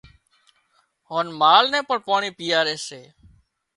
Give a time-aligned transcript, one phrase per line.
[1.09, 3.01] هانَ مال نين پاڻي پيئاري سي